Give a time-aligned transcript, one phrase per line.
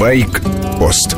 [0.00, 1.14] Байк-пост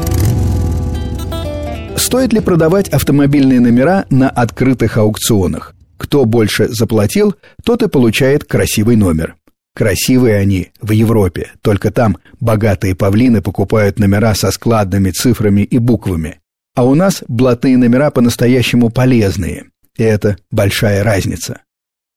[1.97, 5.77] Стоит ли продавать автомобильные номера на открытых аукционах?
[5.97, 9.37] Кто больше заплатил, тот и получает красивый номер.
[9.77, 16.41] Красивые они в Европе, только там богатые павлины покупают номера со складными цифрами и буквами.
[16.75, 19.67] А у нас блатные номера по-настоящему полезные.
[19.97, 21.61] И это большая разница.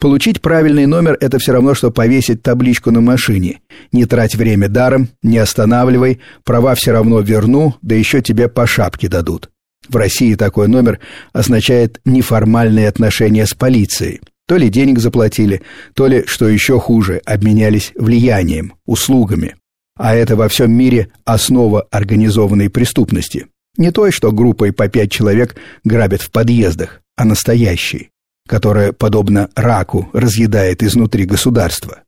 [0.05, 3.61] Получить правильный номер– это все равно, что повесить табличку на машине.
[3.91, 9.07] Не трать время даром, не останавливай, права все равно верну, да еще тебе по шапке
[9.07, 9.49] дадут.
[9.89, 10.99] В России такой номер
[11.33, 14.21] означает неформальные отношения с полицией.
[14.47, 15.63] То ли денег заплатили,
[15.95, 19.55] то ли, что еще хуже, обменялись влиянием, услугами.
[19.97, 23.47] А это во всем мире основа организованной преступности.
[23.75, 28.11] Не той, что группой по пять человек грабят в подъездах, а настоящей,
[28.47, 32.03] которая, подобно раку, разъедает изнутри государства.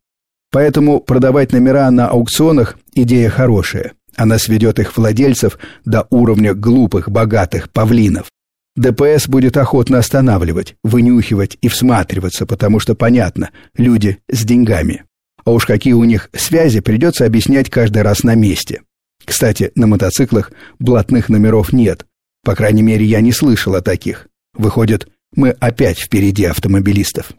[0.51, 3.93] Поэтому продавать номера на аукционах– идея хорошая.
[4.15, 8.27] Она сведет их владельцев до уровня глупых, богатых павлинов.
[8.75, 15.03] ДПС будет охотно останавливать, вынюхивать и всматриваться, потому что понятно, люди с деньгами.
[15.43, 18.81] А уж какие у них связи, придется объяснять каждый раз на месте.
[19.25, 22.05] Кстати, на мотоциклах блатных номеров нет.
[22.43, 24.27] По крайней мере, я не слышал о таких.
[24.53, 27.31] Выходит, мы опять впереди автомобилистов.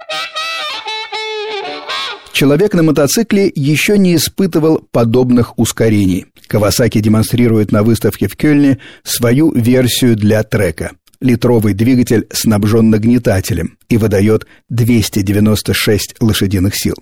[2.33, 6.27] Человек на мотоцикле еще не испытывал подобных ускорений.
[6.47, 10.93] Кавасаки демонстрирует на выставке в Кёльне свою версию для трека.
[11.21, 16.95] Литровый двигатель снабжен нагнетателем и выдает 296 лошадиных сил.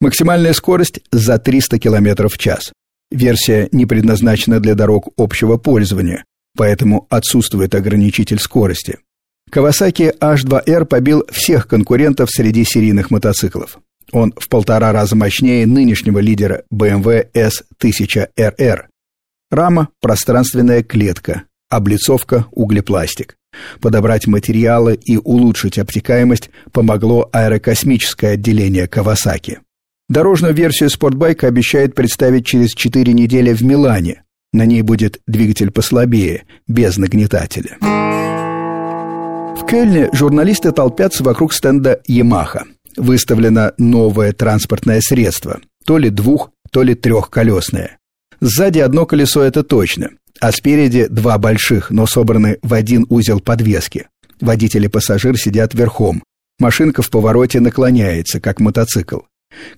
[0.00, 2.72] Максимальная скорость за 300 км в час.
[3.10, 6.24] Версия не предназначена для дорог общего пользования,
[6.56, 8.98] поэтому отсутствует ограничитель скорости.
[9.52, 13.78] Kawasaki H2R побил всех конкурентов среди серийных мотоциклов.
[14.12, 18.84] Он в полтора раза мощнее нынешнего лидера BMW S1000RR.
[19.50, 23.36] Рама– пространственная клетка, облицовка– углепластик.
[23.80, 29.58] Подобрать материалы и улучшить обтекаемость помогло аэрокосмическое отделение Kawasaki.
[30.08, 34.22] Дорожную версию спортбайка обещают представить через 4 недели в Милане.
[34.52, 37.78] На ней будет двигатель послабее, без нагнетателя.
[39.68, 42.62] Кельне журналисты толпятся вокруг стенда Yamaha–
[42.96, 47.98] выставлено новое транспортное средство, то ли двух, то ли трехколесное.
[48.40, 50.10] Сзади одно колесо это точно,
[50.40, 54.06] а спереди два больших, но собраны в один узел подвески.
[54.40, 56.22] Водитель и пассажир сидят верхом.
[56.60, 59.20] Машинка в повороте наклоняется, как мотоцикл.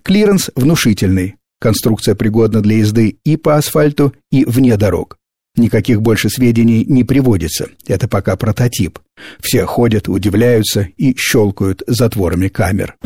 [0.02, 1.36] Клиренс внушительный.
[1.60, 5.16] Конструкция пригодна для езды и по асфальту, и вне дорог.
[5.58, 7.66] Никаких больше сведений не приводится.
[7.86, 9.00] Это пока прототип.
[9.40, 12.96] Все ходят, удивляются и щелкают затворами камер.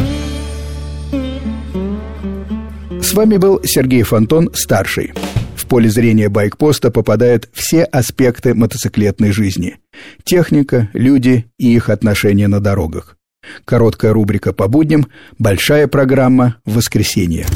[3.01, 5.13] С вами был Сергей Фонтон, старший.
[5.57, 9.79] В поле зрения байкпоста попадают все аспекты мотоциклетной жизни.
[10.23, 13.17] Техника, люди и их отношения на дорогах.
[13.65, 15.07] Короткая рубрика по будням,
[15.39, 17.47] большая программа в воскресенье.